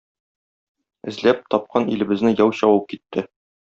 Эзләп 1.13 1.45
тапкан 1.55 1.87
илебезне 1.99 2.35
яу 2.43 2.53
чабып 2.63 2.93
китте. 2.93 3.31